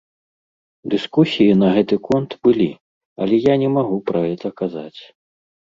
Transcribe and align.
Дыскусіі 0.93 1.57
на 1.61 1.69
гэты 1.75 1.95
конт 2.09 2.31
былі, 2.47 2.67
але 3.27 3.35
я 3.53 3.59
не 3.65 3.69
магу 3.77 3.97
пра 4.09 4.19
гэта 4.29 4.47
казаць. 4.65 4.99